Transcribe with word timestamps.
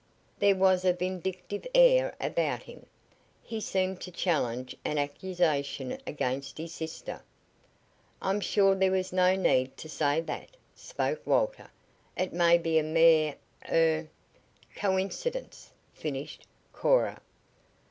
There 0.39 0.55
was 0.55 0.83
a 0.83 0.93
vindictive 0.93 1.67
air 1.75 2.15
about 2.19 2.63
him. 2.63 2.87
He 3.43 3.61
seemed 3.61 4.01
to 4.01 4.09
challenge 4.09 4.75
an 4.83 4.97
accusation 4.97 5.99
against 6.07 6.57
his 6.57 6.73
sister. 6.73 7.21
"I'm 8.19 8.39
sure 8.39 8.73
there 8.73 8.89
was 8.93 9.13
no 9.13 9.35
need 9.35 9.77
to 9.77 9.87
say 9.87 10.19
that," 10.21 10.57
spoke 10.73 11.21
Walter. 11.27 11.69
"It 12.17 12.33
may 12.33 12.57
be 12.57 12.79
a 12.79 12.83
mere 12.83 13.35
er" 13.71 14.07
"Coincidence," 14.75 15.69
finished 15.93 16.47
Cora. 16.73 17.21